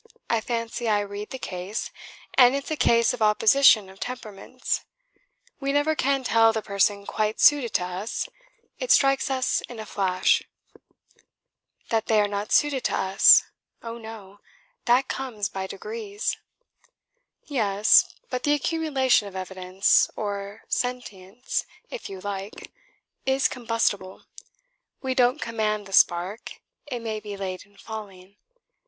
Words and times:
I 0.31 0.41
fancy 0.41 0.89
I 0.89 1.01
read 1.01 1.29
the 1.29 1.37
case; 1.37 1.91
and 2.33 2.55
it's 2.55 2.71
a 2.71 2.75
case 2.75 3.13
of 3.13 3.21
opposition 3.21 3.87
of 3.87 3.99
temperaments. 3.99 4.81
We 5.59 5.71
never 5.71 5.93
can 5.93 6.23
tell 6.23 6.51
the 6.51 6.63
person 6.63 7.05
quite 7.05 7.39
suited 7.39 7.75
to 7.75 7.85
us; 7.85 8.27
it 8.79 8.89
strikes 8.91 9.29
us 9.29 9.61
in 9.69 9.79
a 9.79 9.85
flash." 9.85 10.41
"That 11.89 12.07
they 12.07 12.19
are 12.19 12.27
not 12.27 12.51
suited 12.51 12.83
to 12.85 12.95
us? 12.95 13.43
Oh, 13.83 13.99
no; 13.99 14.39
that 14.85 15.07
comes 15.07 15.49
by 15.49 15.67
degrees." 15.67 16.35
"Yes, 17.45 18.11
but 18.31 18.41
the 18.41 18.53
accumulation 18.55 19.27
of 19.27 19.35
evidence, 19.35 20.09
or 20.15 20.63
sentience, 20.67 21.67
if 21.91 22.09
you 22.09 22.21
like, 22.21 22.71
is 23.27 23.47
combustible; 23.47 24.25
we 25.03 25.13
don't 25.13 25.39
command 25.39 25.85
the 25.85 25.93
spark; 25.93 26.53
it 26.87 27.01
may 27.03 27.19
be 27.19 27.37
late 27.37 27.67
in 27.67 27.77
falling. 27.77 28.37